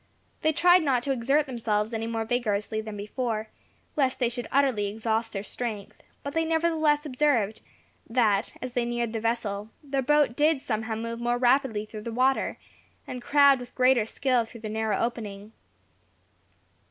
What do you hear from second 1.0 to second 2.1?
to exert themselves any